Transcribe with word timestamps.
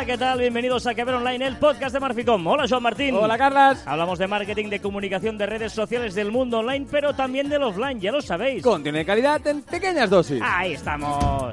Hola, 0.00 0.06
¿qué 0.06 0.16
tal? 0.16 0.38
Bienvenidos 0.38 0.86
a 0.86 0.94
Que 0.94 1.04
Ver 1.04 1.16
Online, 1.16 1.46
el 1.46 1.58
podcast 1.58 1.92
de 1.92 2.00
Marficom. 2.00 2.46
Hola, 2.46 2.64
Joan 2.66 2.82
Martín. 2.82 3.14
Hola, 3.14 3.36
Carlas. 3.36 3.82
Hablamos 3.86 4.18
de 4.18 4.26
marketing, 4.26 4.70
de 4.70 4.80
comunicación, 4.80 5.36
de 5.36 5.44
redes 5.44 5.74
sociales 5.74 6.14
del 6.14 6.32
mundo 6.32 6.60
online, 6.60 6.86
pero 6.90 7.12
también 7.12 7.50
del 7.50 7.62
offline, 7.64 8.00
ya 8.00 8.10
lo 8.10 8.22
sabéis. 8.22 8.62
Contenido 8.62 9.00
de 9.00 9.04
calidad 9.04 9.46
en 9.46 9.60
pequeñas 9.60 10.08
dosis. 10.08 10.40
Ahí 10.42 10.72
estamos. 10.72 11.52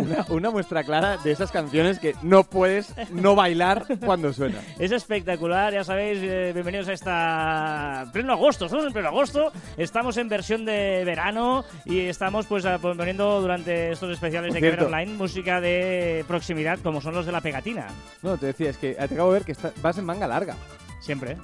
Una, 0.00 0.26
una 0.28 0.50
muestra 0.50 0.84
clara 0.84 1.16
de 1.18 1.30
esas 1.32 1.50
canciones 1.50 1.98
que 1.98 2.14
no 2.22 2.44
puedes 2.44 2.92
no 3.10 3.34
bailar 3.34 3.84
cuando 4.04 4.32
suena. 4.32 4.58
Es 4.78 4.92
espectacular, 4.92 5.72
ya 5.72 5.84
sabéis, 5.84 6.18
eh, 6.22 6.50
bienvenidos 6.52 6.88
a 6.88 6.92
esta... 6.92 8.10
pleno 8.12 8.32
agosto, 8.32 8.66
estamos 8.66 8.86
en 8.86 8.92
pleno 8.92 9.08
agosto, 9.08 9.52
estamos 9.76 10.16
en 10.16 10.28
versión 10.28 10.64
de 10.64 11.02
verano 11.04 11.64
y 11.84 12.00
estamos 12.00 12.46
pues 12.46 12.64
a- 12.66 12.78
poniendo 12.78 13.40
durante 13.40 13.92
estos 13.92 14.10
especiales 14.12 14.52
Por 14.52 14.60
de 14.60 14.68
cierto. 14.68 14.86
Online 14.86 15.12
música 15.14 15.60
de 15.60 16.24
proximidad 16.28 16.78
como 16.80 17.00
son 17.00 17.14
los 17.14 17.26
de 17.26 17.32
la 17.32 17.40
pegatina, 17.40 17.86
No, 18.22 18.36
te 18.36 18.46
decía, 18.46 18.70
es 18.70 18.76
que 18.76 18.92
te 18.94 19.02
acabo 19.04 19.32
de 19.32 19.38
ver 19.38 19.46
que 19.46 19.52
está- 19.52 19.72
vas 19.82 19.96
en 19.98 20.04
manga 20.04 20.26
larga. 20.26 20.54
siempre, 21.00 21.36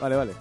Vale, 0.00 0.14
vale. 0.16 0.32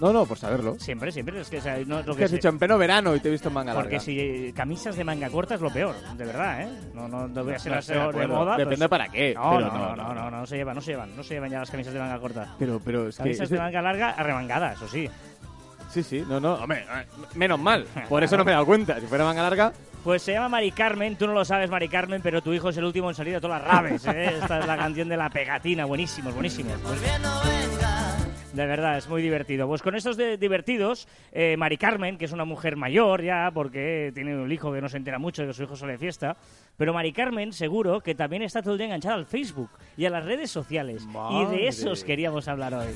No, 0.00 0.12
no, 0.12 0.24
por 0.26 0.38
saberlo. 0.38 0.76
siempre, 0.78 1.10
siempre, 1.10 1.40
es 1.40 1.48
que 1.50 1.58
o 1.58 1.60
sea, 1.60 1.76
no 1.86 1.98
es 2.00 2.06
lo 2.06 2.12
Que 2.14 2.18
que 2.20 2.24
has 2.26 2.30
dicho 2.30 2.48
en 2.48 2.58
pleno 2.58 2.78
verano 2.78 3.16
y 3.16 3.20
te 3.20 3.28
he 3.28 3.32
visto 3.32 3.48
en 3.48 3.54
manga 3.54 3.74
Porque 3.74 3.96
larga. 3.96 4.04
si 4.04 4.52
camisas 4.54 4.94
de 4.96 5.02
manga 5.04 5.28
corta 5.28 5.56
es 5.56 5.60
lo 5.60 5.70
peor, 5.72 5.96
de 6.16 6.24
verdad, 6.24 6.62
¿eh? 6.62 6.68
No, 6.94 7.08
no, 7.08 7.26
no 7.26 7.44
voy 7.44 7.54
a 7.54 7.58
ser 7.58 7.72
No 7.72 8.12
la 8.12 8.18
de 8.18 8.26
moda. 8.28 8.56
Depende 8.56 8.76
pues- 8.76 8.88
para 8.88 9.08
qué, 9.08 9.34
No, 9.34 9.50
pero 9.56 9.60
no, 9.66 9.72
no, 9.72 9.78
no, 9.78 9.96
no, 9.96 10.14
no, 10.14 10.30
no, 10.30 10.38
no 10.38 10.46
se 10.46 10.56
llevan, 10.56 10.76
no 10.76 10.80
se 10.80 10.92
llevan, 10.92 11.16
no 11.16 11.22
se 11.24 11.34
llevan 11.34 11.50
ya 11.50 11.58
las 11.60 11.70
camisas 11.70 11.92
de 11.92 11.98
manga 12.00 12.18
corta. 12.20 12.54
Pero, 12.58 12.80
pero 12.84 13.08
es 13.08 13.16
que... 13.16 13.22
Camisas 13.24 13.48
de 13.50 13.58
manga 13.58 13.82
larga 13.82 14.10
arremangadas, 14.10 14.76
eso 14.76 14.88
sí. 14.88 15.08
Sí, 15.90 16.02
sí, 16.02 16.22
no, 16.28 16.38
no, 16.38 16.54
hombre, 16.54 16.84
menos 17.34 17.58
mal. 17.58 17.86
Por 18.08 18.22
eso 18.22 18.36
no 18.36 18.44
me 18.44 18.50
he 18.50 18.54
dado 18.54 18.66
cuenta. 18.66 19.00
Si 19.00 19.06
fuera 19.06 19.24
manga 19.24 19.42
larga... 19.42 19.72
Pues 20.04 20.22
se 20.22 20.32
llama 20.32 20.48
Mari 20.48 20.70
Carmen, 20.70 21.16
tú 21.16 21.26
no 21.26 21.32
lo 21.32 21.44
sabes, 21.44 21.68
Mari 21.68 21.88
Carmen, 21.88 22.22
pero 22.22 22.40
tu 22.40 22.52
hijo 22.52 22.68
es 22.68 22.76
el 22.76 22.84
último 22.84 23.08
en 23.08 23.16
salir 23.16 23.34
de 23.34 23.40
todas 23.40 23.60
las 23.60 23.68
raves. 23.70 24.06
¿eh? 24.06 24.36
Esta 24.40 24.60
es 24.60 24.66
la 24.66 24.76
canción 24.76 25.08
de 25.08 25.16
la 25.16 25.28
pegatina, 25.28 25.84
buenísimos, 25.86 26.32
buenísimos. 26.34 26.74
De 28.54 28.66
verdad, 28.66 28.96
es 28.96 29.08
muy 29.08 29.20
divertido. 29.22 29.68
Pues 29.68 29.82
con 29.82 29.94
estos 29.94 30.16
de 30.16 30.36
divertidos, 30.38 31.06
eh, 31.32 31.56
Mari 31.58 31.76
Carmen, 31.76 32.16
que 32.16 32.24
es 32.24 32.32
una 32.32 32.44
mujer 32.46 32.76
mayor 32.76 33.22
ya, 33.22 33.50
porque 33.52 34.10
tiene 34.14 34.36
un 34.36 34.50
hijo 34.50 34.72
que 34.72 34.80
no 34.80 34.88
se 34.88 34.96
entera 34.96 35.18
mucho 35.18 35.42
de 35.42 35.48
que 35.48 35.54
su 35.54 35.62
hijo 35.64 35.76
sale 35.76 35.92
de 35.92 35.98
fiesta, 35.98 36.36
pero 36.76 36.94
Mari 36.94 37.12
Carmen 37.12 37.52
seguro 37.52 38.00
que 38.00 38.14
también 38.14 38.42
está 38.42 38.62
todo 38.62 38.72
el 38.72 38.78
día 38.78 38.86
enganchada 38.86 39.16
al 39.16 39.26
Facebook 39.26 39.70
y 39.96 40.06
a 40.06 40.10
las 40.10 40.24
redes 40.24 40.50
sociales. 40.50 41.04
Y 41.04 41.06
Madre. 41.12 41.58
de 41.58 41.68
esos 41.68 42.02
queríamos 42.04 42.48
hablar 42.48 42.72
hoy. 42.74 42.86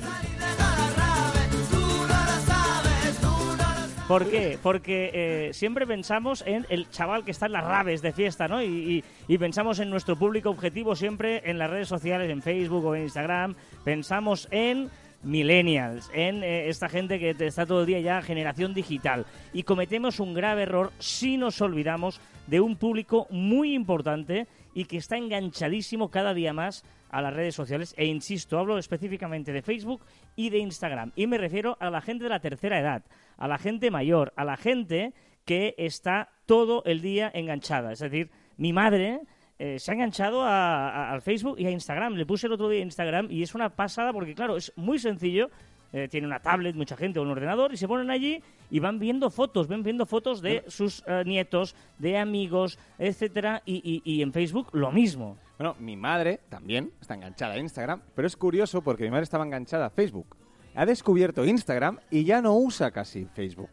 ¿Por 4.09 4.29
qué? 4.29 4.59
Porque 4.63 5.11
eh, 5.15 5.51
siempre 5.55 5.87
pensamos 5.87 6.43
en 6.47 6.67
el 6.69 6.91
chaval 6.91 7.25
que 7.25 7.31
está 7.31 7.47
en 7.47 7.53
las 7.53 7.65
raves 7.65 8.03
de 8.03 8.13
fiesta, 8.13 8.47
¿no? 8.49 8.61
Y, 8.63 8.67
y- 8.67 9.05
y 9.29 9.39
pensamos 9.39 9.79
en 9.79 9.89
nuestro 9.91 10.17
público 10.17 10.51
objetivo 10.51 10.97
siempre 10.97 11.49
en 11.49 11.57
las 11.59 11.71
redes 11.71 11.89
sociales, 11.89 12.29
en 12.31 12.43
Facebook 12.43 12.85
o 12.85 12.95
en 12.95 13.03
Instagram. 13.05 13.55
Pensamos 13.85 14.49
en 14.51 14.91
millennials, 15.23 16.11
en 16.15 16.43
eh, 16.43 16.69
esta 16.69 16.89
gente 16.89 17.19
que 17.19 17.31
está 17.47 17.67
todo 17.67 17.81
el 17.81 17.87
día 17.87 18.01
ya 18.01 18.23
generación 18.23 18.75
digital. 18.75 19.27
Y 19.53 19.63
cometemos 19.63 20.21
un 20.21 20.35
grave 20.35 20.63
error 20.63 20.93
si 20.99 21.37
nos 21.37 21.61
olvidamos 21.61 22.21
de 22.47 22.61
un 22.61 22.77
público 22.77 23.27
muy 23.31 23.75
importante 23.75 24.47
y 24.75 24.85
que 24.85 24.97
está 24.97 25.17
enganchadísimo 25.17 26.11
cada 26.11 26.35
día 26.35 26.53
más 26.53 26.85
a 27.11 27.23
las 27.23 27.35
redes 27.35 27.55
sociales. 27.55 27.95
E 27.97 28.07
insisto, 28.07 28.59
hablo 28.59 28.79
específicamente 28.79 29.53
de 29.53 29.63
Facebook 29.63 30.03
y 30.35 30.51
de 30.51 30.59
Instagram. 30.59 31.13
Y 31.15 31.27
me 31.27 31.39
refiero 31.39 31.77
a 31.79 31.91
la 31.91 32.01
gente 32.01 32.25
de 32.25 32.31
la 32.31 32.41
tercera 32.41 32.81
edad, 32.81 33.03
a 33.37 33.49
la 33.49 33.59
gente 33.59 33.91
mayor, 33.91 34.33
a 34.37 34.45
la 34.45 34.57
gente 34.57 35.13
que 35.45 35.75
está 35.77 36.31
todo 36.47 36.83
el 36.85 37.01
día 37.01 37.31
enganchada. 37.35 37.93
Es 37.93 37.99
decir, 37.99 38.31
mi 38.57 38.73
madre 38.73 39.21
eh, 39.65 39.79
se 39.79 39.91
ha 39.91 39.95
enganchado 39.95 40.43
a- 40.43 40.89
a- 40.91 41.13
al 41.13 41.23
Facebook 41.23 41.57
y 41.59 41.67
a 41.67 41.71
Instagram. 41.71 42.15
Le 42.15 42.27
puse 42.27 42.47
el 42.49 42.53
otro 42.55 42.69
día 42.69 42.81
Instagram 42.81 43.29
y 43.31 43.43
es 43.43 43.55
una 43.55 43.69
pasada 43.69 44.13
porque, 44.13 44.35
claro, 44.35 44.57
es 44.57 44.73
muy 44.77 44.99
sencillo. 44.99 45.51
Eh, 45.95 46.09
tiene 46.09 46.27
una 46.27 46.41
tablet, 46.41 46.75
mucha 46.75 46.97
gente, 46.97 47.19
o 47.19 47.23
un 47.23 47.29
ordenador, 47.31 47.71
y 47.75 47.77
se 47.77 47.87
ponen 47.87 48.11
allí 48.11 48.43
y 48.71 48.81
van 48.81 48.99
viendo 48.99 49.29
fotos, 49.29 49.69
ven 49.69 49.83
viendo 49.83 50.07
fotos 50.07 50.41
de 50.41 50.65
sus 50.67 51.05
eh, 51.07 51.23
nietos, 51.27 51.77
de 51.99 52.17
amigos, 52.17 52.79
etcétera, 52.99 53.63
y, 53.67 53.75
y- 53.85 54.11
y 54.11 54.23
en 54.23 54.33
Facebook 54.33 54.69
lo 54.73 54.91
mismo. 54.91 55.37
Bueno, 55.59 55.77
mi 55.79 55.97
madre 55.99 56.41
también 56.49 56.91
está 56.99 57.13
enganchada 57.15 57.55
a 57.55 57.59
Instagram, 57.59 58.01
pero 58.17 58.27
es 58.27 58.37
curioso 58.39 58.81
porque 58.83 59.05
mi 59.05 59.11
madre 59.11 59.25
estaba 59.25 59.45
enganchada 59.45 59.85
a 59.87 59.91
Facebook. 59.91 60.35
Ha 60.75 60.87
descubierto 60.87 61.45
Instagram 61.45 61.99
y 62.11 62.25
ya 62.25 62.41
no 62.41 62.57
usa 62.57 62.91
casi 62.91 63.27
Facebook. 63.27 63.69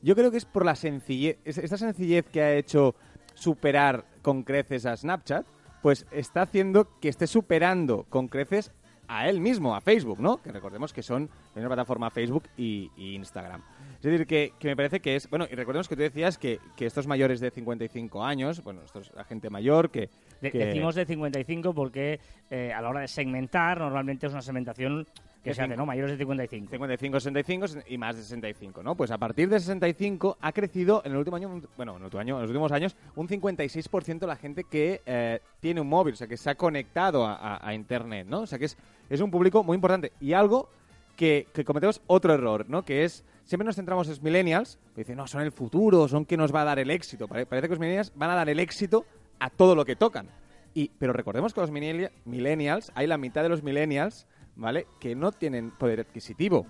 Yo 0.00 0.14
creo 0.16 0.30
que 0.30 0.38
es 0.38 0.46
por 0.46 0.64
la 0.64 0.74
sencillez, 0.74 1.36
es- 1.44 1.58
esta 1.58 1.76
sencillez 1.76 2.24
que 2.32 2.40
ha 2.40 2.54
hecho 2.54 2.94
superar 3.40 4.04
con 4.22 4.42
creces 4.42 4.86
a 4.86 4.96
Snapchat, 4.96 5.46
pues 5.82 6.06
está 6.10 6.42
haciendo 6.42 6.86
que 7.00 7.08
esté 7.08 7.26
superando 7.26 8.04
con 8.08 8.28
creces 8.28 8.70
a 9.08 9.28
él 9.28 9.40
mismo, 9.40 9.74
a 9.74 9.80
Facebook, 9.80 10.20
¿no? 10.20 10.36
Que 10.40 10.52
recordemos 10.52 10.92
que 10.92 11.02
son 11.02 11.28
la 11.54 11.60
misma 11.62 11.68
plataforma 11.70 12.10
Facebook 12.10 12.44
y, 12.56 12.90
y 12.96 13.14
Instagram. 13.16 13.60
Es 13.96 14.02
decir, 14.02 14.26
que, 14.26 14.52
que 14.58 14.68
me 14.68 14.76
parece 14.76 15.00
que 15.00 15.16
es... 15.16 15.28
Bueno, 15.28 15.46
y 15.50 15.54
recordemos 15.56 15.88
que 15.88 15.96
tú 15.96 16.02
decías 16.02 16.38
que, 16.38 16.60
que 16.76 16.86
estos 16.86 17.06
mayores 17.08 17.40
de 17.40 17.50
55 17.50 18.22
años, 18.24 18.62
bueno, 18.62 18.82
esto 18.84 19.00
es 19.00 19.12
la 19.14 19.24
gente 19.24 19.50
mayor 19.50 19.90
que... 19.90 20.10
De- 20.40 20.52
que- 20.52 20.66
Decimos 20.66 20.94
de 20.94 21.06
55 21.06 21.74
porque 21.74 22.20
eh, 22.50 22.72
a 22.72 22.80
la 22.82 22.88
hora 22.88 23.00
de 23.00 23.08
segmentar, 23.08 23.78
normalmente 23.80 24.26
es 24.26 24.32
una 24.32 24.42
segmentación 24.42 25.06
que 25.42 25.54
se 25.54 25.62
hace. 25.62 25.76
¿no? 25.76 25.86
Mayores 25.86 26.12
de 26.12 26.18
55. 26.18 26.70
55, 26.70 27.20
65 27.20 27.66
y 27.88 27.98
más 27.98 28.16
de 28.16 28.22
65, 28.22 28.82
¿no? 28.82 28.94
Pues 28.94 29.10
a 29.10 29.18
partir 29.18 29.48
de 29.48 29.58
65 29.58 30.36
ha 30.40 30.52
crecido 30.52 31.02
en 31.04 31.12
el 31.12 31.18
último 31.18 31.36
año, 31.36 31.60
bueno, 31.76 31.92
en 31.92 31.98
el 31.98 32.04
último 32.04 32.20
año, 32.20 32.36
en 32.36 32.42
los 32.42 32.50
últimos 32.50 32.72
años, 32.72 32.96
un 33.16 33.26
56% 33.28 34.26
la 34.26 34.36
gente 34.36 34.64
que 34.64 35.00
eh, 35.06 35.40
tiene 35.60 35.80
un 35.80 35.88
móvil, 35.88 36.14
o 36.14 36.16
sea, 36.16 36.26
que 36.26 36.36
se 36.36 36.50
ha 36.50 36.54
conectado 36.54 37.26
a, 37.26 37.34
a- 37.34 37.68
a 37.68 37.74
Internet, 37.74 38.26
¿no? 38.28 38.40
O 38.40 38.46
sea, 38.46 38.58
que 38.58 38.66
es, 38.66 38.76
es 39.08 39.20
un 39.20 39.30
público 39.30 39.62
muy 39.64 39.74
importante. 39.76 40.12
Y 40.20 40.32
algo 40.32 40.68
que, 41.16 41.46
que 41.52 41.64
cometemos 41.64 42.00
otro 42.06 42.32
error, 42.34 42.66
¿no? 42.68 42.82
Que 42.84 43.04
es, 43.04 43.24
siempre 43.44 43.64
nos 43.66 43.76
centramos 43.76 44.06
en 44.06 44.12
los 44.12 44.22
millennials, 44.22 44.78
que 44.94 45.02
dicen, 45.02 45.16
no, 45.16 45.26
son 45.26 45.42
el 45.42 45.52
futuro, 45.52 46.08
son 46.08 46.24
que 46.24 46.36
nos 46.36 46.54
va 46.54 46.62
a 46.62 46.64
dar 46.64 46.78
el 46.78 46.90
éxito. 46.90 47.28
Pare- 47.28 47.46
Parece 47.46 47.66
que 47.68 47.72
los 47.74 47.80
millennials 47.80 48.12
van 48.14 48.30
a 48.30 48.34
dar 48.34 48.48
el 48.48 48.58
éxito 48.60 49.04
a 49.38 49.50
todo 49.50 49.74
lo 49.74 49.84
que 49.84 49.96
tocan. 49.96 50.28
Y, 50.72 50.90
pero 50.98 51.12
recordemos 51.12 51.52
que 51.52 51.60
los 51.60 51.70
millennia- 51.70 52.12
millennials, 52.24 52.92
hay 52.94 53.06
la 53.06 53.18
mitad 53.18 53.42
de 53.42 53.48
los 53.48 53.62
millennials, 53.62 54.26
¿vale? 54.60 54.86
Que 55.00 55.16
no 55.16 55.32
tienen 55.32 55.70
poder 55.72 56.00
adquisitivo. 56.00 56.66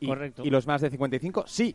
Y, 0.00 0.06
Correcto. 0.06 0.42
Y 0.44 0.50
los 0.50 0.66
más 0.66 0.80
de 0.80 0.90
55, 0.90 1.44
sí. 1.46 1.74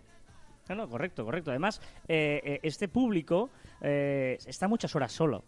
No, 0.70 0.76
no, 0.76 0.90
correcto, 0.90 1.26
correcto. 1.26 1.50
Además, 1.52 1.82
eh, 2.08 2.42
eh, 2.44 2.60
este 2.64 2.88
público 2.88 3.50
eh, 3.82 4.38
está 4.46 4.68
muchas 4.68 4.96
horas 4.96 5.12
solo. 5.12 5.44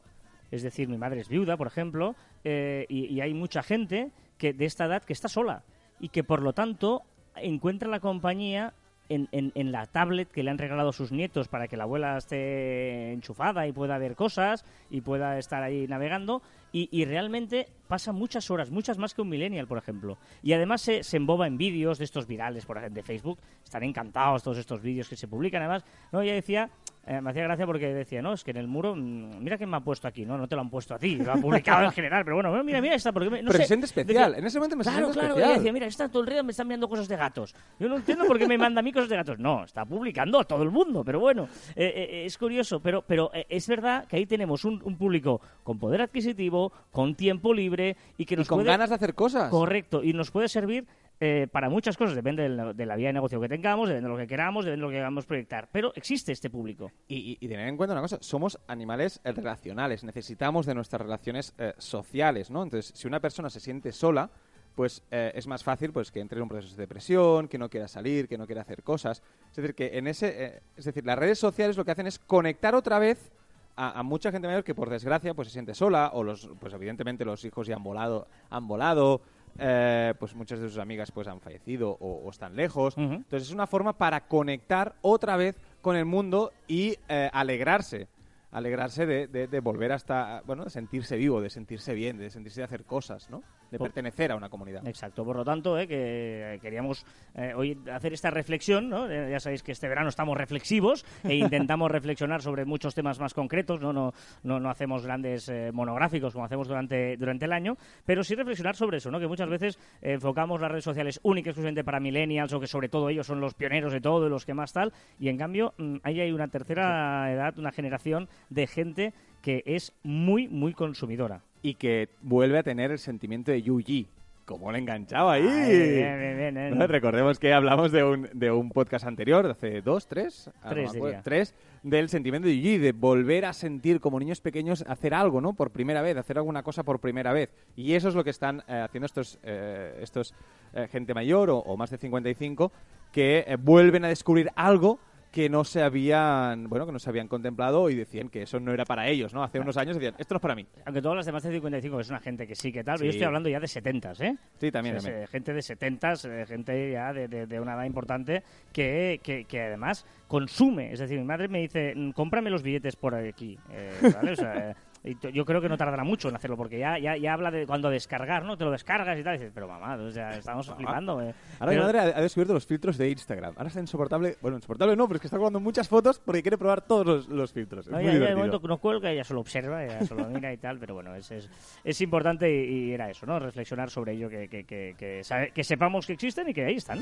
Es 0.50 0.64
decir, 0.64 0.88
mi 0.88 0.98
madre 0.98 1.22
es 1.22 1.30
viuda, 1.30 1.58
por 1.58 1.68
ejemplo, 1.68 2.16
eh, 2.44 2.86
y, 2.90 3.06
y 3.14 3.22
hay 3.22 3.34
mucha 3.34 3.64
gente 3.64 4.12
que 4.38 4.54
de 4.54 4.66
esta 4.66 4.86
edad 4.86 5.04
que 5.04 5.14
está 5.14 5.28
sola 5.28 5.64
y 6.00 6.10
que, 6.10 6.24
por 6.24 6.42
lo 6.42 6.54
tanto, 6.54 7.04
encuentra 7.36 7.90
la 7.90 8.00
compañía 8.00 8.74
en, 9.10 9.72
la 9.72 9.86
tablet 9.86 10.30
que 10.30 10.44
le 10.44 10.52
han 10.52 10.58
regalado 10.58 10.92
sus 10.92 11.12
nietos 11.12 11.48
para 11.48 11.68
que 11.68 11.78
la 11.78 11.84
abuela 11.84 12.18
esté 12.18 13.12
enchufada 13.14 13.68
y 13.68 13.72
pueda 13.72 13.98
ver 13.98 14.16
cosas 14.16 14.66
y 14.90 15.02
pueda 15.02 15.38
estar 15.38 15.64
ahí 15.64 15.88
navegando. 15.88 16.42
Y, 16.72 17.06
realmente 17.06 17.70
pasa 17.88 18.12
muchas 18.12 18.52
horas, 18.52 18.70
muchas 18.70 18.98
más 18.98 19.14
que 19.14 19.22
un 19.22 19.30
millennial, 19.30 19.66
por 19.66 19.78
ejemplo. 19.78 20.18
Y 20.44 20.52
además 20.52 20.82
se, 20.82 21.02
emboba 21.16 21.48
en 21.48 21.58
vídeos 21.58 22.00
de 22.00 22.04
estos 22.04 22.28
virales, 22.28 22.66
por 22.66 22.78
ejemplo, 22.78 22.96
de 22.96 23.04
Facebook. 23.04 23.40
Están 23.64 23.84
encantados 23.84 24.44
todos 24.44 24.58
estos 24.58 24.82
vídeos 24.82 25.08
que 25.08 25.16
se 25.16 25.30
publican. 25.30 25.62
Además, 25.62 25.86
no, 26.12 26.20
ella 26.20 26.34
decía, 26.34 26.70
eh, 27.08 27.22
me 27.22 27.30
hacía 27.30 27.44
gracia 27.44 27.66
porque 27.66 27.94
decía, 27.94 28.22
no, 28.22 28.34
es 28.34 28.44
que 28.44 28.52
en 28.52 28.58
el 28.58 28.68
muro, 28.68 28.96
mm, 28.96 29.44
mira 29.44 29.58
quién 29.58 29.70
me 29.70 29.78
ha 29.78 29.82
puesto 29.82 30.08
aquí. 30.08 30.26
No, 30.26 30.38
no 30.38 30.48
te 30.48 30.56
lo 30.56 30.62
han 30.62 30.70
puesto 30.70 30.96
a 30.96 31.00
ti, 31.00 31.16
lo 31.18 31.32
han 31.34 31.42
publicado 31.42 31.84
en 31.86 31.92
general. 31.92 32.24
Pero 32.24 32.38
bueno, 32.38 32.64
mira, 32.64 32.82
mira 32.82 32.96
esta, 32.96 33.12
porque 33.12 33.30
me- 33.30 33.44
no 33.44 33.52
sé. 33.52 33.66
siente 33.66 33.86
especial. 33.86 34.32
Decía, 34.32 34.40
en 34.40 34.46
ese 34.48 34.58
momento 34.60 34.76
me 34.78 34.84
Claro, 34.84 35.10
claro, 35.12 35.28
especial. 35.30 35.54
decía, 35.56 35.74
mira, 35.74 35.86
está 35.86 36.10
todo 36.10 36.24
el 36.24 36.30
día 36.30 36.42
me 36.44 36.52
están 36.52 36.66
enviando 36.66 36.88
cosas 36.90 37.08
de 37.08 37.16
gatos. 37.16 37.54
Yo 37.80 37.88
no 37.88 37.98
entiendo 37.98 38.26
por 38.26 38.38
qué 38.40 38.48
me 38.48 38.58
manda 38.58 38.80
a 38.80 38.84
mí 38.84 38.92
cosas 38.92 39.10
de 39.10 39.16
gatos. 39.18 39.38
No, 39.40 39.64
está 39.64 39.86
publicando 39.86 40.40
a 40.40 40.44
todo 40.46 40.64
el 40.64 40.72
mundo, 40.72 41.04
pero 41.06 41.20
bueno, 41.20 41.48
eh, 41.76 41.94
eh, 41.96 42.26
es 42.26 42.38
curioso, 42.38 42.80
pero, 42.80 43.04
pero 43.04 43.30
es 43.50 43.68
verdad 43.68 44.06
que 44.08 44.16
ahí 44.18 44.26
tenemos 44.26 44.66
un, 44.66 44.82
un 44.84 44.98
público 44.98 45.42
con 45.64 45.78
poder 45.78 46.02
adquisitivo, 46.02 46.72
con 46.92 47.16
tiempo 47.16 47.54
libre 47.54 47.96
y 48.18 48.26
que 48.26 48.34
y 48.34 48.38
nos 48.38 48.48
con 48.48 48.58
puede... 48.58 48.70
ganas 48.70 48.90
de 48.90 48.96
hacer 48.96 49.14
cosas. 49.14 49.50
Correcto, 49.52 50.04
y 50.04 50.14
nos 50.14 50.32
puede 50.32 50.48
servir 50.48 50.86
eh, 51.20 51.48
para 51.50 51.70
muchas 51.70 51.96
cosas, 51.96 52.14
depende 52.14 52.44
de 52.74 52.86
la 52.86 52.96
vía 52.96 53.08
de 53.08 53.14
negocio 53.14 53.40
que 53.40 53.48
tengamos, 53.48 53.88
depende 53.88 54.10
de 54.10 54.14
lo 54.14 54.20
que 54.20 54.28
queramos, 54.28 54.66
depende 54.66 54.82
de 54.82 54.82
lo 54.82 54.90
que 54.90 54.96
queramos 54.96 55.26
proyectar, 55.26 55.70
pero 55.72 55.94
existe 55.96 56.34
este 56.34 56.50
público. 56.50 56.92
Y, 57.08 57.36
tener 57.48 57.70
en 57.70 57.78
cuenta 57.78 57.94
una 57.94 58.02
cosa, 58.02 58.18
somos 58.20 58.60
animales 58.68 59.22
eh, 59.24 59.32
relacionales, 59.32 60.04
necesitamos 60.04 60.66
de 60.66 60.76
nuestras 60.76 61.02
relaciones 61.02 61.54
eh, 61.58 61.74
sociales, 61.78 62.52
¿no? 62.52 62.64
Entonces, 62.64 62.92
si 62.98 63.08
una 63.08 63.22
persona 63.22 63.50
se 63.50 63.62
siente 63.62 63.94
sola, 63.94 64.30
pues 64.76 65.04
es 65.10 65.48
más 65.48 65.64
fácil 65.64 65.94
pues 65.94 66.12
que 66.12 66.20
entre 66.20 66.38
en 66.38 66.44
un 66.44 66.50
proceso 66.50 66.76
de 66.76 66.82
depresión, 66.82 67.48
que 67.48 67.58
no 67.58 67.70
quiera 67.70 67.88
salir, 67.88 68.28
que 68.28 68.38
no 68.38 68.46
quiera 68.46 68.62
hacer 68.62 68.84
cosas. 68.84 69.24
Es 69.50 69.56
decir, 69.56 69.74
que 69.74 69.98
en 69.98 70.06
ese, 70.06 70.64
es 70.76 70.84
decir, 70.84 71.06
las 71.06 71.18
redes 71.18 71.40
sociales 71.40 71.78
lo 71.78 71.86
que 71.86 71.92
hacen 71.92 72.08
es 72.08 72.20
conectar 72.20 72.76
otra 72.76 73.00
vez 73.00 73.32
a, 73.78 73.98
a 73.98 74.04
mucha 74.04 74.34
gente 74.34 74.50
mayor 74.50 74.66
que 74.66 74.76
por 74.76 74.90
desgracia 74.90 75.34
pues 75.34 75.48
se 75.48 75.54
siente 75.54 75.74
sola 75.74 76.12
o 76.14 76.24
los, 76.24 76.50
pues 76.60 76.74
evidentemente 76.74 77.24
los 77.24 77.46
hijos 77.46 77.68
ya 77.68 77.78
han 77.78 77.84
volado, 77.84 78.28
han 78.50 78.68
volado. 78.68 79.22
Eh, 79.58 80.14
pues 80.20 80.36
muchas 80.36 80.60
de 80.60 80.70
sus 80.70 80.78
amigas 80.78 81.12
pues 81.12 81.28
han 81.28 81.40
fallecido 81.42 81.92
o, 82.00 82.22
o 82.26 82.30
están 82.30 82.56
lejos. 82.56 82.98
Entonces 82.98 83.48
es 83.50 83.54
una 83.54 83.68
forma 83.68 83.94
para 83.94 84.28
conectar 84.28 84.96
otra 85.02 85.38
vez 85.38 85.56
con 85.82 85.96
el 85.96 86.06
mundo 86.06 86.52
y 86.68 86.98
eh, 87.08 87.30
alegrarse. 87.32 88.08
Alegrarse 88.52 89.06
de, 89.06 89.28
de- 89.28 89.48
de 89.48 89.60
volver 89.60 89.92
hasta, 89.92 90.42
bueno, 90.46 90.64
de 90.64 90.70
sentirse 90.70 91.18
vivo, 91.18 91.42
de 91.42 91.50
sentirse 91.50 91.94
bien, 91.94 92.18
de 92.18 92.30
sentirse 92.30 92.62
de 92.62 92.66
hacer 92.66 92.86
cosas, 92.86 93.30
¿no? 93.30 93.42
De 93.72 93.78
Por- 93.78 93.88
pertenecer 93.88 94.32
a 94.32 94.36
una 94.36 94.48
comunidad. 94.50 94.88
Exacto, 94.88 95.26
por 95.26 95.36
lo 95.36 95.44
tanto, 95.44 95.78
eh, 95.78 95.88
que 95.88 96.60
queríamos 96.62 97.06
eh, 97.34 97.54
hoy 97.56 97.78
hacer 97.92 98.14
esta 98.14 98.30
reflexión, 98.30 98.90
¿no? 98.90 99.10
Eh, 99.10 99.30
ya 99.32 99.40
sabéis 99.40 99.62
que 99.64 99.72
este 99.74 99.88
verano 99.90 100.08
estamos 100.08 100.38
reflexivos 100.38 101.04
e 101.24 101.36
intentamos 101.36 101.92
reflexionar 101.92 102.42
sobre 102.42 102.64
muchos 102.64 102.96
temas 102.96 103.20
más 103.20 103.34
concretos, 103.34 103.82
no, 103.82 103.92
no, 103.92 104.14
no, 104.44 104.60
no 104.60 104.70
hacemos 104.70 105.04
grandes 105.06 105.50
eh, 105.50 105.72
monográficos 105.74 106.32
como 106.34 106.46
hacemos 106.46 106.68
durante, 106.68 107.18
durante 107.18 107.46
el 107.46 107.52
año, 107.52 107.76
pero 108.06 108.24
sí 108.24 108.36
reflexionar 108.36 108.76
sobre 108.76 108.98
eso, 108.98 109.12
¿no? 109.12 109.20
Que 109.20 109.28
muchas 109.28 109.50
veces 109.50 109.78
eh, 110.02 110.14
enfocamos 110.14 110.62
las 110.62 110.72
redes 110.72 110.84
sociales 110.86 111.20
únicas 111.24 111.50
exclusivamente 111.50 111.84
para 111.84 112.00
millennials 112.00 112.54
o 112.54 112.60
que 112.60 112.68
sobre 112.68 112.88
todo 112.88 113.10
ellos 113.10 113.28
son 113.28 113.42
los 113.42 113.54
pioneros 113.54 113.92
de 113.92 114.00
todo 114.00 114.28
y 114.28 114.30
los 114.30 114.46
que 114.46 114.54
más 114.54 114.72
tal, 114.72 114.94
y 115.20 115.28
en 115.28 115.38
cambio 115.38 115.74
mm, 115.78 115.98
ahí 116.04 116.22
hay 116.22 116.32
una 116.32 116.48
tercera 116.48 117.32
edad, 117.34 117.58
una 117.60 117.72
generación 117.72 118.30
de 118.50 118.68
gente 118.68 119.14
que 119.42 119.62
es 119.66 119.94
muy, 120.02 120.48
muy 120.48 120.74
consumidora. 120.74 121.42
Y 121.62 121.76
que 121.76 122.10
vuelve 122.22 122.58
a 122.58 122.64
tener 122.64 122.92
el 122.92 123.00
sentimiento 123.00 123.52
de 123.52 123.62
Yuji. 123.62 124.08
Como 124.44 124.72
le 124.72 124.78
enganchaba 124.78 125.34
ahí. 125.34 125.48
Ay, 125.48 125.90
bien, 125.90 126.20
bien, 126.38 126.54
bien, 126.54 126.88
Recordemos 126.88 127.40
que 127.40 127.52
hablamos 127.52 127.92
de 127.92 128.04
un, 128.04 128.30
de 128.34 128.52
un 128.52 128.70
podcast 128.70 129.06
anterior, 129.06 129.46
de 129.46 129.52
hace 129.52 129.82
dos, 129.82 130.08
tres, 130.08 130.52
Ah, 130.62 130.70
Tres, 130.70 130.96
acuerdo, 130.96 131.20
tres, 131.24 131.56
del 131.82 132.10
sentimiento 132.10 132.48
de 132.48 132.56
Yuji, 132.56 132.78
de 132.78 132.92
volver 132.92 133.46
a 133.46 133.54
sentir 133.54 134.00
como 134.00 134.20
niños 134.20 134.42
pequeños 134.42 134.84
hacer 134.88 135.16
algo, 135.16 135.42
¿no? 135.42 135.54
Por 135.54 135.72
primera 135.72 136.04
vez, 136.04 136.18
hacer 136.18 136.38
alguna 136.38 136.62
cosa 136.62 136.84
por 136.84 137.00
primera 137.00 137.34
vez. 137.34 137.50
Y 137.76 137.94
eso 137.94 138.10
es 138.10 138.16
lo 138.16 138.24
que 138.24 138.30
están 138.30 138.64
eh, 138.68 138.82
haciendo 138.84 139.06
estos, 139.06 139.40
eh, 139.42 139.98
estos 140.02 140.36
eh, 140.74 140.88
gente 140.92 141.16
mayor 141.16 141.50
o, 141.50 141.58
o 141.58 141.78
más 141.78 141.90
de 141.90 141.98
55 141.98 142.72
que 143.12 143.58
vuelven 143.60 144.06
a 144.06 144.10
descubrir 144.10 144.50
algo 144.56 145.00
que 145.36 145.50
no 145.50 145.66
se 145.66 145.82
habían, 145.84 146.70
bueno, 146.70 146.86
que 146.86 146.94
no 146.94 147.00
se 147.00 147.10
habían 147.10 147.28
contemplado 147.28 147.90
y 147.90 147.96
decían 147.96 148.30
que 148.30 148.44
eso 148.44 148.58
no 148.62 148.72
era 148.72 148.86
para 148.86 149.10
ellos, 149.10 149.34
¿no? 149.34 149.44
Hace 149.44 149.60
unos 149.60 149.76
años 149.76 149.98
decían, 149.98 150.16
esto 150.18 150.34
no 150.34 150.38
es 150.38 150.42
para 150.42 150.56
mí. 150.56 150.66
Aunque 150.86 151.02
todas 151.02 151.18
las 151.18 151.26
demás 151.26 151.44
de 151.44 151.52
55 151.52 152.00
es 152.00 152.10
una 152.10 152.22
gente 152.22 152.48
que 152.48 152.56
sí 152.56 152.72
que 152.72 152.86
tal, 152.86 152.96
pero 152.96 153.08
yo 153.08 153.12
Sí. 153.12 153.18
estoy 153.18 153.26
hablando 153.28 153.50
ya 153.50 153.60
de 153.60 153.68
70, 153.68 154.14
¿eh? 154.22 154.38
Sí, 154.58 154.72
también, 154.72 154.96
O 154.96 155.00
sea, 155.02 155.10
también. 155.10 155.24
es, 155.24 155.28
eh, 155.30 155.32
gente 155.34 155.54
de 155.54 155.62
70, 155.62 156.14
eh, 156.24 156.46
gente 156.48 156.90
ya 156.94 157.12
de, 157.12 157.28
de- 157.28 157.48
de 157.48 157.60
una 157.60 157.74
edad 157.74 157.84
importante 157.84 158.44
que, 158.72 159.20
que, 159.22 159.44
que 159.44 159.62
además 159.62 160.06
consume. 160.40 160.92
Es 160.92 161.00
decir, 161.00 161.18
mi 161.18 161.24
madre 161.26 161.48
me 161.48 161.60
dice, 161.60 161.94
"Mm, 161.96 162.12
cómprame 162.12 162.50
los 162.50 162.62
billetes 162.62 162.96
por 162.98 163.16
aquí. 163.16 163.58
eh, 163.72 163.92
¿vale? 164.14 164.32
O 164.32 164.36
sea, 164.36 164.76
eh, 165.04 165.16
yo 165.34 165.46
creo 165.46 165.62
que 165.62 165.70
no 165.70 165.78
tardará 165.78 166.04
mucho 166.04 166.28
en 166.30 166.36
hacerlo, 166.36 166.58
porque 166.58 166.78
ya, 166.80 166.98
ya, 167.00 167.16
ya 167.16 167.34
habla 167.34 167.52
de 167.52 167.66
cuando 167.68 167.90
descargar, 167.90 168.44
¿no? 168.44 168.58
Te 168.58 168.66
lo 168.66 168.72
descargas 168.72 169.18
y 169.20 169.24
tal. 169.24 169.36
Y 169.36 169.38
dices, 169.38 169.52
pero 169.54 169.68
mamá, 169.68 169.96
o 169.96 170.12
sea, 170.12 170.32
estamos 170.32 170.70
flipando. 170.76 171.22
eh". 171.22 171.34
Ahora 171.60 171.72
mi 171.72 171.78
Pero- 171.78 171.84
madre 171.84 172.00
ha, 172.00 172.22
descubierto 172.22 172.54
los 172.54 172.66
filtros 172.66 172.98
de 172.98 173.10
Instagram. 173.10 173.54
Ahora 173.56 173.68
está 173.70 173.80
insoportable. 173.80 174.36
Bueno, 174.42 174.58
insoportable 174.58 174.96
no, 174.96 175.08
pero 175.08 175.16
es 175.18 175.22
que 175.22 175.28
está 175.28 175.38
grabando 175.38 175.60
muchas 175.62 175.88
fotos 175.88 176.20
porque 176.20 176.42
quiere 176.42 176.58
probar 176.58 176.82
todos 176.82 177.06
los, 177.06 177.28
los 177.30 177.54
filtros. 177.54 177.86
Es 177.86 177.92
No, 177.92 178.00
muy 178.00 178.06
ya, 178.12 178.20
de 178.20 178.36
momento 178.36 178.60
no 178.68 178.78
cuelga, 178.80 179.12
ella 179.12 179.24
solo 179.24 179.40
observa, 179.42 179.86
ella 179.86 180.04
solo 180.06 180.28
mira 180.28 180.52
y 180.52 180.58
tal, 180.58 180.80
pero 180.80 180.96
bueno, 180.96 181.16
es, 181.16 181.32
es, 181.32 181.50
es 181.84 182.02
importante 182.02 182.50
y, 182.52 182.90
y 182.90 182.92
era 182.94 183.10
eso, 183.10 183.26
¿no? 183.26 183.40
Reflexionar 183.40 183.90
sobre 183.90 184.14
ello, 184.14 184.28
que, 184.30 184.48
que, 184.50 184.64
que, 184.66 184.96
que, 184.98 185.22
que 185.54 185.64
sepamos 185.64 186.06
que 186.08 186.14
existen 186.14 186.50
y 186.50 186.54
que 186.54 186.66
ahí 186.66 186.76
están. 186.76 187.00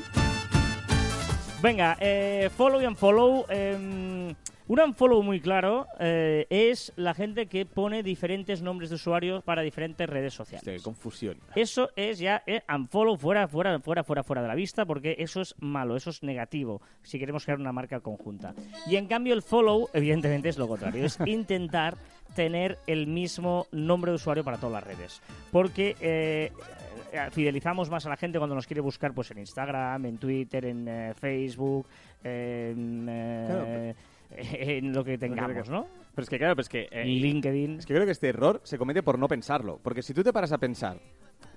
Venga, 1.64 1.96
eh, 1.98 2.50
follow 2.54 2.78
y 2.82 2.84
unfollow. 2.84 3.46
eh, 3.48 4.34
un 4.66 4.80
unfollow 4.80 5.22
muy 5.22 5.40
claro 5.40 5.86
eh, 5.98 6.46
es 6.48 6.92
la 6.96 7.12
gente 7.12 7.46
que 7.46 7.66
pone 7.66 8.02
diferentes 8.02 8.62
nombres 8.62 8.88
de 8.88 8.96
usuarios 8.96 9.42
para 9.44 9.60
diferentes 9.60 10.08
redes 10.08 10.32
sociales. 10.32 10.64
Qué 10.64 10.82
confusión. 10.82 11.38
Eso 11.54 11.88
es 11.96 12.18
ya 12.18 12.42
eh, 12.46 12.62
unfollow 12.74 13.16
fuera, 13.16 13.46
fuera, 13.46 13.78
fuera, 13.80 14.04
fuera, 14.04 14.22
fuera 14.22 14.42
de 14.42 14.48
la 14.48 14.54
vista, 14.54 14.86
porque 14.86 15.16
eso 15.18 15.42
es 15.42 15.54
malo, 15.58 15.96
eso 15.96 16.08
es 16.10 16.22
negativo, 16.22 16.82
si 17.02 17.18
queremos 17.18 17.44
crear 17.44 17.60
una 17.60 17.72
marca 17.72 18.00
conjunta. 18.00 18.54
Y 18.86 18.96
en 18.96 19.06
cambio 19.06 19.32
el 19.32 19.42
follow, 19.42 19.88
evidentemente, 19.92 20.50
es 20.50 20.58
lo 20.58 20.68
contrario, 20.68 21.04
es 21.04 21.18
intentar 21.26 21.96
tener 22.34 22.78
el 22.86 23.06
mismo 23.06 23.66
nombre 23.72 24.10
de 24.10 24.16
usuario 24.16 24.44
para 24.44 24.58
todas 24.58 24.72
las 24.72 24.84
redes. 24.84 25.20
Porque 25.52 25.96
eh, 26.00 26.52
eh, 27.12 27.28
fidelizamos 27.30 27.90
más 27.90 28.04
a 28.06 28.08
la 28.08 28.16
gente 28.16 28.38
cuando 28.38 28.54
nos 28.54 28.66
quiere 28.66 28.80
buscar 28.80 29.12
pues 29.14 29.30
en 29.30 29.38
Instagram, 29.38 30.04
en 30.06 30.18
Twitter, 30.18 30.64
en 30.64 30.88
eh, 30.88 31.14
Facebook, 31.14 31.86
en, 32.22 33.06
eh, 33.08 33.94
en 34.36 34.92
lo 34.92 35.04
que 35.04 35.18
tengamos, 35.18 35.68
¿no? 35.68 35.86
Pero 36.14 36.22
es 36.22 36.30
que 36.30 36.38
claro, 36.38 36.54
pues 36.54 36.68
que... 36.68 36.88
eh, 36.90 37.04
LinkedIn. 37.04 37.78
Es 37.78 37.86
que 37.86 37.94
creo 37.94 38.06
que 38.06 38.12
este 38.12 38.28
error 38.28 38.60
se 38.64 38.78
comete 38.78 39.02
por 39.02 39.18
no 39.18 39.28
pensarlo. 39.28 39.78
Porque 39.82 40.02
si 40.02 40.14
tú 40.14 40.22
te 40.22 40.32
paras 40.32 40.52
a 40.52 40.58
pensar 40.58 40.98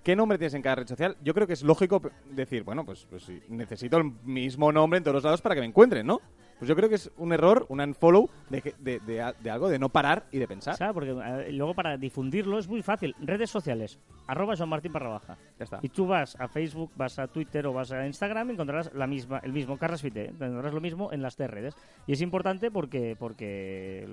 qué 0.04 0.16
nombre 0.16 0.38
tienes 0.38 0.54
en 0.54 0.62
cada 0.62 0.76
red 0.78 0.88
social, 0.88 1.18
yo 1.24 1.34
creo 1.34 1.48
que 1.48 1.54
es 1.54 1.64
lógico 1.64 2.02
decir, 2.32 2.64
bueno, 2.64 2.86
pues, 2.86 3.06
pues 3.10 3.24
sí, 3.24 3.40
necesito 3.50 3.98
el 3.98 4.12
mismo 4.24 4.72
nombre 4.72 4.98
en 4.98 5.04
todos 5.04 5.16
los 5.16 5.24
lados 5.24 5.42
para 5.42 5.56
que 5.56 5.62
me 5.62 5.68
encuentren, 5.68 6.08
¿no? 6.08 6.22
Pues 6.60 6.68
yo 6.68 6.76
creo 6.76 6.90
que 6.90 6.96
es 6.96 7.12
un 7.18 7.34
error, 7.34 7.66
un 7.70 7.80
unfollow 7.82 8.30
de, 8.50 8.62
que- 8.62 8.74
de, 8.80 9.00
de 9.00 9.34
de 9.42 9.50
algo, 9.52 9.70
de 9.70 9.78
no 9.78 9.90
parar 9.90 10.26
y 10.32 10.40
de 10.40 10.48
pensar. 10.48 10.76
¿Sabes? 10.76 10.94
Porque 10.94 11.12
eh, 11.12 11.52
luego 11.52 11.74
para 11.76 11.98
difundirlo 11.98 12.58
es 12.58 12.68
muy 12.68 12.82
fácil. 12.82 13.16
Redes 13.22 13.50
sociales, 13.52 14.00
arroba 14.26 14.56
Joan 14.58 14.70
Martín 14.70 14.92
barra 14.92 15.10
baja. 15.10 15.38
Ya 15.60 15.64
está. 15.66 15.80
Y 15.84 15.90
tú 15.90 16.08
vas 16.08 16.36
a 16.40 16.48
Facebook, 16.48 16.92
vas 16.96 17.20
a 17.20 17.28
Twitter 17.28 17.68
o 17.68 17.74
vas 17.74 17.92
a 17.92 18.08
Instagram 18.08 18.50
y 18.50 18.54
encontrarás 18.54 18.92
la 18.94 19.06
misma, 19.08 19.40
el 19.44 19.54
mismo 19.54 19.78
Carrasfite, 19.78 20.26
¿eh? 20.26 20.28
encontrarás 20.30 20.74
lo 20.74 20.82
mismo 20.82 21.12
en 21.14 21.22
las 21.22 21.36
tres 21.36 21.50
redes. 21.52 21.76
Y 22.08 22.14
es 22.14 22.22
importante 22.22 22.72
porque, 22.72 23.16
porque 23.20 24.08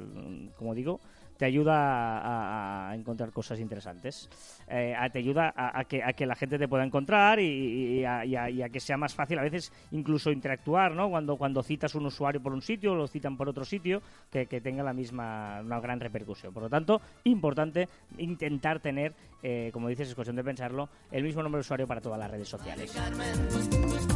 como 0.58 0.74
digo, 0.74 1.00
te 1.36 1.44
ayuda 1.44 2.90
a, 2.90 2.94
encontrar 2.94 3.30
cosas 3.32 3.58
interesantes. 3.60 4.28
Eh, 4.68 4.94
te 5.12 5.18
ayuda 5.18 5.52
a, 5.56 5.84
que, 5.84 6.02
a 6.02 6.12
que 6.12 6.26
la 6.26 6.34
gente 6.34 6.58
te 6.58 6.68
pueda 6.68 6.84
encontrar 6.84 7.40
y, 7.40 8.00
y 8.00 8.04
a, 8.04 8.24
y 8.24 8.34
y 8.54 8.62
a 8.62 8.68
que 8.68 8.80
sea 8.80 8.96
más 8.96 9.14
fácil 9.14 9.38
a 9.38 9.42
veces 9.42 9.72
incluso 9.90 10.30
interactuar, 10.30 10.92
¿no? 10.92 11.10
Cuando, 11.10 11.36
cuando 11.36 11.62
citas 11.62 11.94
un 11.94 12.06
usuario 12.06 12.42
por 12.42 12.52
un 12.52 12.62
sitio, 12.62 12.94
lo 12.94 13.06
citan 13.06 13.36
por 13.36 13.48
otro 13.48 13.64
sitio, 13.64 14.02
que, 14.30 14.46
tenga 14.46 14.82
la 14.82 14.92
misma, 14.92 15.60
una 15.60 15.80
gran 15.80 16.00
repercusión. 16.00 16.52
Por 16.52 16.64
lo 16.64 16.70
tanto, 16.70 17.00
importante 17.24 17.88
intentar 18.18 18.80
tener, 18.80 19.14
eh, 19.42 19.70
como 19.72 19.88
dices, 19.88 20.08
es 20.08 20.14
cuestión 20.14 20.36
de 20.36 20.44
pensarlo, 20.44 20.88
el 21.10 21.24
mismo 21.24 21.42
nombre 21.42 21.58
de 21.58 21.62
usuario 21.62 21.86
para 21.86 22.00
todas 22.00 22.18
las 22.18 22.30
redes 22.30 22.48
sociales. 22.48 22.92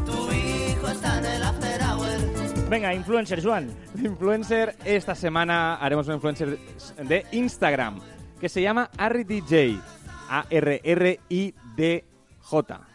Tu 0.06 0.32
hijo 0.32 0.88
está 0.88 1.18
en 1.18 1.24
el 1.24 1.42
after 1.42 1.82
hour. 1.82 2.37
Venga, 2.68 2.92
influencer, 2.92 3.42
Juan. 3.42 3.70
Influencer, 3.96 4.76
esta 4.84 5.14
semana 5.14 5.76
haremos 5.76 6.06
un 6.08 6.14
influencer 6.16 6.58
de 7.02 7.24
Instagram 7.32 7.98
que 8.38 8.50
se 8.50 8.60
llama 8.60 8.90
ArriDJ. 8.98 9.80
A-R-R-I-D-J. 10.28 11.60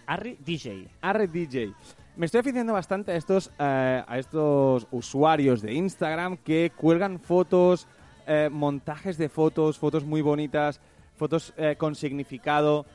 Harry 0.05 0.37
DJ. 0.45 0.87
RDJ. 1.01 1.73
Me 2.15 2.27
estoy 2.27 2.41
aficionando 2.41 2.73
bastante 2.73 3.13
a 3.13 3.15
estos, 3.15 3.49
eh, 3.57 4.03
a 4.07 4.19
estos 4.19 4.85
usuarios 4.91 5.63
de 5.63 5.73
Instagram 5.73 6.37
que 6.37 6.71
cuelgan 6.75 7.19
fotos, 7.19 7.87
eh, 8.27 8.49
montajes 8.51 9.17
de 9.17 9.27
fotos, 9.27 9.79
fotos 9.79 10.05
muy 10.05 10.21
bonitas, 10.21 10.79
fotos 11.15 11.51
eh, 11.57 11.75
con 11.79 11.95
significado. 11.95 12.85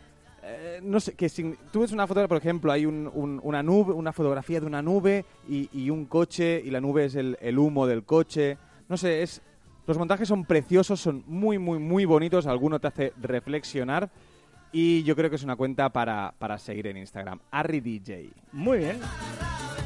Eh, 0.42 0.80
no 0.82 1.00
sé, 1.00 1.14
que 1.14 1.26
sign- 1.28 1.56
tú 1.72 1.80
ves 1.80 1.92
una 1.92 2.06
foto, 2.06 2.26
por 2.28 2.38
ejemplo, 2.38 2.70
hay 2.72 2.86
un- 2.86 3.10
un- 3.12 3.40
una 3.42 3.62
nube, 3.62 3.92
una 3.92 4.12
fotografía 4.12 4.60
de 4.60 4.66
una 4.66 4.80
nube 4.82 5.24
y, 5.48 5.90
un 5.90 6.06
coche 6.06 6.62
y 6.64 6.70
la 6.70 6.80
nube 6.80 7.04
es 7.06 7.14
el, 7.16 7.36
el 7.40 7.58
humo 7.58 7.86
del 7.86 8.04
coche. 8.04 8.56
No 8.88 8.96
sé, 8.96 9.22
es 9.22 9.42
los 9.86 9.96
montajes 9.98 10.28
son 10.28 10.44
preciosos, 10.44 11.00
son 11.00 11.24
muy, 11.26 11.58
muy, 11.58 11.78
muy 11.78 12.04
bonitos. 12.04 12.46
Alguno 12.46 12.78
te 12.78 12.86
hace 12.88 13.12
reflexionar 13.20 14.10
y 14.70 15.02
yo 15.02 15.16
creo 15.16 15.30
que 15.30 15.36
es 15.36 15.44
una 15.44 15.56
cuenta 15.56 15.88
para, 15.88 16.34
para 16.38 16.58
seguir 16.58 16.86
en 16.88 16.98
Instagram. 16.98 17.40
ArriDJ. 17.50 18.30
Muy 18.52 18.78
bien. 18.78 19.00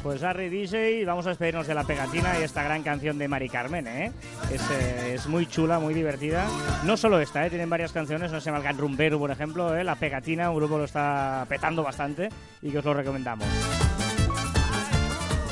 Pues 0.03 0.21
Harry 0.21 0.49
DJ, 0.49 1.05
vamos 1.05 1.25
a 1.25 1.29
despedirnos 1.29 1.65
de 1.65 1.73
la 1.73 1.85
pegatina 1.85 2.37
y 2.37 2.43
esta 2.43 2.61
gran 2.61 2.83
canción 2.83 3.17
de 3.17 3.29
Mari 3.29 3.47
Carmen, 3.47 3.87
¿eh? 3.87 4.11
Es, 4.51 4.61
eh, 4.69 5.13
es 5.13 5.27
muy 5.27 5.45
chula, 5.45 5.79
muy 5.79 5.93
divertida. 5.93 6.45
No 6.83 6.97
solo 6.97 7.21
esta, 7.21 7.45
¿eh? 7.45 7.49
Tienen 7.49 7.69
varias 7.69 7.93
canciones, 7.93 8.29
no 8.29 8.41
se 8.41 8.51
llama 8.51 8.69
el 8.69 8.77
Rumbero, 8.77 9.17
por 9.17 9.31
ejemplo, 9.31 9.73
¿eh? 9.77 9.83
La 9.85 9.95
pegatina, 9.95 10.49
un 10.49 10.57
grupo 10.57 10.77
lo 10.77 10.83
está 10.83 11.45
petando 11.47 11.83
bastante 11.83 12.27
y 12.61 12.69
que 12.69 12.79
os 12.79 12.85
lo 12.85 12.93
recomendamos. 12.93 13.47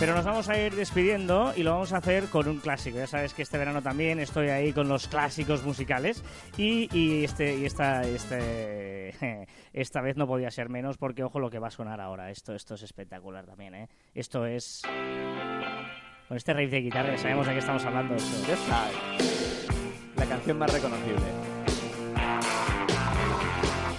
Pero 0.01 0.15
nos 0.15 0.25
vamos 0.25 0.49
a 0.49 0.57
ir 0.57 0.73
despidiendo 0.73 1.53
y 1.55 1.61
lo 1.61 1.73
vamos 1.73 1.93
a 1.93 1.97
hacer 1.97 2.25
con 2.25 2.47
un 2.47 2.57
clásico. 2.57 2.97
Ya 2.97 3.05
sabes 3.05 3.35
que 3.35 3.43
este 3.43 3.59
verano 3.59 3.83
también 3.83 4.19
estoy 4.19 4.49
ahí 4.49 4.73
con 4.73 4.87
los 4.87 5.07
clásicos 5.07 5.63
musicales 5.63 6.23
y, 6.57 6.89
y 6.91 7.23
este 7.23 7.55
y 7.55 7.65
esta 7.65 8.01
este 8.01 9.13
esta 9.73 10.01
vez 10.01 10.17
no 10.17 10.25
podía 10.25 10.49
ser 10.49 10.69
menos 10.69 10.97
porque 10.97 11.23
ojo 11.23 11.39
lo 11.39 11.51
que 11.51 11.59
va 11.59 11.67
a 11.67 11.69
sonar 11.69 12.01
ahora. 12.01 12.31
Esto 12.31 12.55
esto 12.55 12.73
es 12.73 12.81
espectacular 12.81 13.45
también, 13.45 13.75
¿eh? 13.75 13.89
Esto 14.15 14.47
es 14.47 14.81
con 16.27 16.35
este 16.35 16.51
riff 16.55 16.71
de 16.71 16.81
guitarra 16.81 17.15
sabemos 17.19 17.45
de 17.45 17.53
qué 17.53 17.59
estamos 17.59 17.85
hablando. 17.85 18.15
esto. 18.15 18.73
La 20.15 20.25
canción 20.25 20.57
más 20.57 20.73
reconocible. 20.73 21.27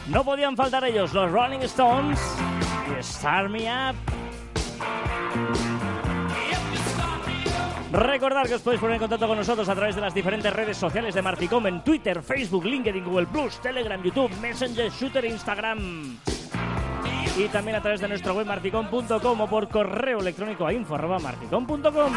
No 0.08 0.24
podían 0.24 0.56
faltar 0.56 0.84
ellos, 0.84 1.14
los 1.14 1.30
Rolling 1.30 1.60
Stones 1.60 2.20
y 2.90 3.02
Start 3.04 3.48
Me 3.48 3.70
Up. 3.70 4.21
Recordad 7.92 8.46
que 8.46 8.54
os 8.54 8.62
podéis 8.62 8.80
poner 8.80 8.94
en 8.94 9.00
contacto 9.00 9.28
con 9.28 9.36
nosotros 9.36 9.68
a 9.68 9.74
través 9.74 9.94
de 9.94 10.00
las 10.00 10.14
diferentes 10.14 10.50
redes 10.50 10.78
sociales 10.78 11.14
de 11.14 11.20
Marficom 11.20 11.66
en 11.66 11.84
Twitter, 11.84 12.22
Facebook, 12.22 12.64
LinkedIn, 12.64 13.04
Google 13.04 13.28
Telegram, 13.62 14.02
YouTube, 14.02 14.34
Messenger, 14.40 14.90
Shooter 14.90 15.26
Instagram. 15.26 16.16
y 17.36 17.48
también 17.48 17.76
a 17.76 17.82
través 17.82 18.00
de 18.00 18.08
nuestra 18.08 18.32
web 18.32 18.46
marficon.com 18.46 19.40
o 19.42 19.46
por 19.46 19.68
correo 19.68 20.20
electrónico 20.20 20.66
a 20.66 20.72
info 20.72 20.94
arroba 20.94 21.18
marficon.com. 21.18 22.12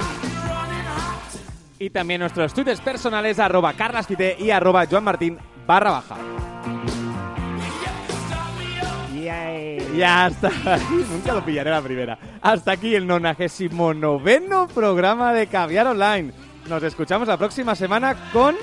Y 1.78 1.90
también 1.90 2.22
nuestros 2.22 2.54
tweets 2.54 2.80
personales 2.80 3.38
arroba 3.38 3.74
carlasquite 3.74 4.38
y 4.40 4.52
arroba 4.52 4.86
joanmartin 4.86 5.38
barra 5.68 5.92
baja. 5.92 6.16
Y 9.96 10.04
hasta 10.04 10.48
aquí, 10.48 11.06
nunca 11.10 11.34
lo 11.34 11.46
pillaré 11.46 11.70
la 11.70 11.82
primera. 11.82 12.18
Hasta 12.42 12.74
aquí 12.74 12.94
el 12.96 13.08
99 13.08 14.68
programa 14.74 15.32
de 15.32 15.48
Caviar 15.48 15.88
Online. 15.88 16.34
Nos 16.68 16.84
escuchamos 16.84 17.28
la 17.28 17.38
próxima 17.38 17.76
semana 17.76 18.16
con... 18.34 18.56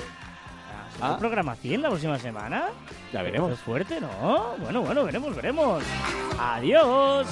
Ah, 1.01 1.17
¿Programa 1.19 1.55
100 1.55 1.81
la 1.81 1.89
próxima 1.89 2.19
semana? 2.19 2.65
ya 3.11 3.23
veremos. 3.23 3.51
es 3.51 3.59
fuerte, 3.59 3.99
¿no? 3.99 4.55
Bueno, 4.59 4.81
bueno, 4.81 5.03
veremos, 5.05 5.35
veremos. 5.35 5.83
Adiós. 6.39 7.27